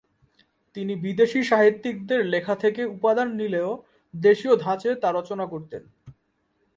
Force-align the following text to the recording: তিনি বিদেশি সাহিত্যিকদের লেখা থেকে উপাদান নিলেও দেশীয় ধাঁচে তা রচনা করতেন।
তিনি 0.75 0.93
বিদেশি 1.03 1.39
সাহিত্যিকদের 1.43 2.21
লেখা 2.25 2.55
থেকে 2.55 2.81
উপাদান 2.87 3.29
নিলেও 3.35 3.69
দেশীয় 4.13 4.53
ধাঁচে 4.57 4.89
তা 4.95 5.09
রচনা 5.11 5.45
করতেন। 5.47 5.83